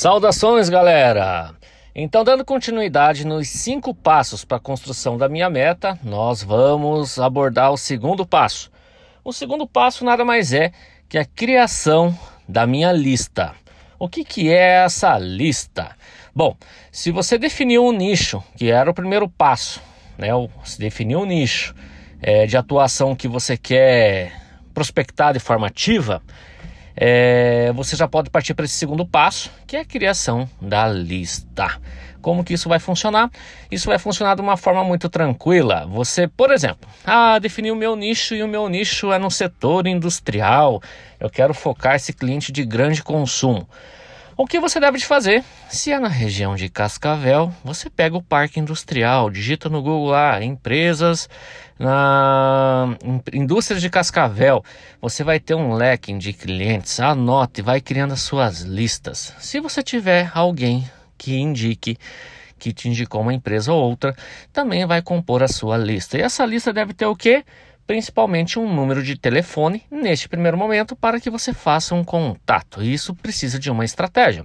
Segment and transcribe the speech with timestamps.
[0.00, 1.54] Saudações, galera!
[1.94, 7.70] Então, dando continuidade nos cinco passos para a construção da minha meta, nós vamos abordar
[7.70, 8.72] o segundo passo.
[9.22, 10.72] O segundo passo nada mais é
[11.06, 12.18] que a criação
[12.48, 13.52] da minha lista.
[13.98, 15.94] O que, que é essa lista?
[16.34, 16.56] Bom,
[16.90, 19.82] se você definiu um nicho, que era o primeiro passo,
[20.16, 20.28] né?
[20.64, 21.74] Se definiu um nicho
[22.22, 24.32] é, de atuação que você quer
[24.72, 26.22] prospectar de forma ativa,
[27.02, 31.80] é, você já pode partir para esse segundo passo, que é a criação da lista.
[32.20, 33.30] Como que isso vai funcionar?
[33.70, 35.86] Isso vai funcionar de uma forma muito tranquila.
[35.86, 39.86] Você, por exemplo, ah, defini o meu nicho e o meu nicho é no setor
[39.86, 40.82] industrial.
[41.18, 43.66] Eu quero focar esse cliente de grande consumo.
[44.40, 45.44] O que você deve de fazer?
[45.68, 50.42] Se é na região de Cascavel, você pega o parque industrial, digita no Google lá,
[50.42, 51.28] empresas
[51.78, 52.96] na
[53.34, 54.64] indústrias de Cascavel.
[54.98, 59.34] Você vai ter um leque de clientes, anote, vai criando as suas listas.
[59.38, 61.98] Se você tiver alguém que indique
[62.58, 64.16] que te indicou uma empresa ou outra,
[64.52, 66.16] também vai compor a sua lista.
[66.16, 67.44] E essa lista deve ter o quê?
[67.90, 72.80] Principalmente um número de telefone neste primeiro momento para que você faça um contato.
[72.80, 74.44] Isso precisa de uma estratégia.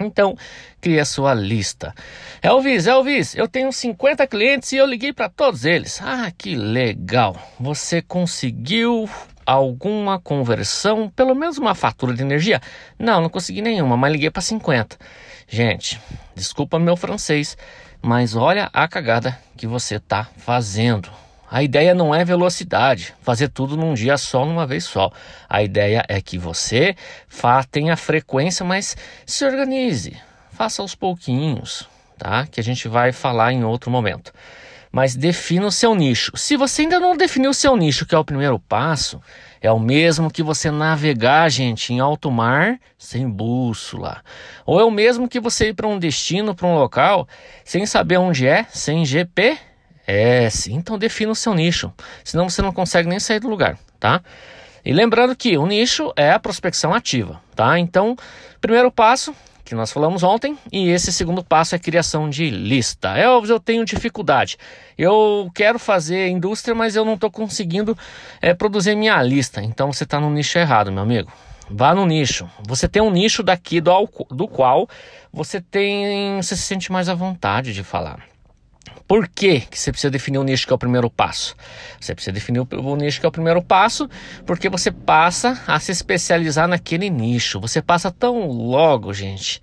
[0.00, 0.36] Então,
[0.80, 1.94] crie a sua lista.
[2.42, 6.00] Elvis, Elvis, eu tenho 50 clientes e eu liguei para todos eles.
[6.02, 7.36] Ah, que legal!
[7.60, 9.08] Você conseguiu
[9.46, 12.60] alguma conversão, pelo menos uma fatura de energia?
[12.98, 14.98] Não, não consegui nenhuma, mas liguei para 50.
[15.46, 16.00] Gente,
[16.34, 17.56] desculpa meu francês,
[18.02, 21.22] mas olha a cagada que você está fazendo.
[21.52, 25.12] A ideia não é velocidade, fazer tudo num dia só, numa vez só.
[25.46, 26.96] A ideia é que você
[27.70, 30.16] tenha frequência, mas se organize,
[30.50, 31.86] faça aos pouquinhos,
[32.16, 32.46] tá?
[32.46, 34.32] Que a gente vai falar em outro momento.
[34.90, 36.32] Mas defina o seu nicho.
[36.34, 39.20] Se você ainda não definiu o seu nicho, que é o primeiro passo,
[39.60, 44.22] é o mesmo que você navegar, gente, em alto mar sem bússola.
[44.64, 47.28] Ou é o mesmo que você ir para um destino, para um local,
[47.62, 49.71] sem saber onde é, sem GPS
[50.06, 50.74] é, sim.
[50.74, 51.92] Então defina o seu nicho,
[52.24, 54.22] senão você não consegue nem sair do lugar, tá?
[54.84, 57.78] E lembrando que o nicho é a prospecção ativa, tá?
[57.78, 58.16] Então,
[58.60, 63.16] primeiro passo que nós falamos ontem, e esse segundo passo é criação de lista.
[63.16, 64.58] Elvis, eu tenho dificuldade.
[64.98, 67.96] Eu quero fazer indústria, mas eu não estou conseguindo
[68.40, 69.62] é, produzir minha lista.
[69.62, 71.32] Então você está no nicho errado, meu amigo.
[71.70, 72.50] Vá no nicho.
[72.66, 74.88] Você tem um nicho daqui do, do qual
[75.32, 76.36] você tem.
[76.42, 78.31] Você se sente mais à vontade de falar.
[79.12, 81.54] Por que, que você precisa definir o nicho que é o primeiro passo?
[82.00, 84.08] Você precisa definir o nicho que é o primeiro passo,
[84.46, 87.60] porque você passa a se especializar naquele nicho.
[87.60, 89.60] Você passa tão logo, gente,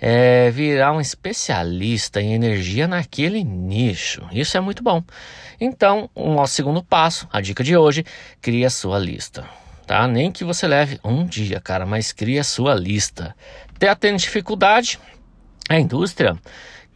[0.00, 4.22] é, virar um especialista em energia naquele nicho.
[4.30, 5.02] Isso é muito bom.
[5.60, 8.04] Então, o nosso segundo passo, a dica de hoje,
[8.40, 9.44] cria a sua lista.
[9.84, 10.06] Tá?
[10.06, 13.34] Nem que você leve um dia, cara, mas cria a sua lista.
[13.80, 14.96] Tá tendo dificuldade?
[15.68, 16.38] A indústria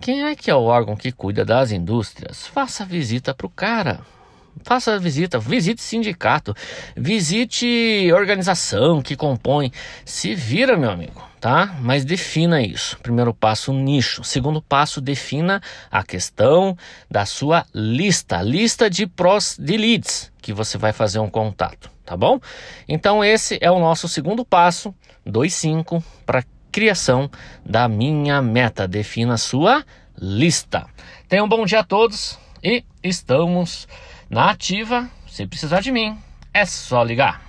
[0.00, 2.46] quem é que é o órgão que cuida das indústrias?
[2.46, 4.00] Faça visita para o cara.
[4.64, 6.54] Faça visita, visite sindicato,
[6.96, 9.70] visite organização que compõe.
[10.04, 11.76] Se vira, meu amigo, tá?
[11.80, 12.98] Mas defina isso.
[13.02, 14.24] Primeiro passo, nicho.
[14.24, 16.76] Segundo passo, defina a questão
[17.10, 22.16] da sua lista, lista de pros de leads que você vai fazer um contato, tá
[22.16, 22.40] bom?
[22.88, 24.94] Então esse é o nosso segundo passo,
[25.26, 26.42] 2.5 para
[26.76, 27.30] criação
[27.64, 28.86] da minha meta.
[28.86, 29.82] Defina sua
[30.14, 30.84] lista.
[31.26, 33.88] Tenham um bom dia a todos e estamos
[34.28, 35.08] na ativa.
[35.26, 36.18] Se precisar de mim,
[36.52, 37.45] é só ligar.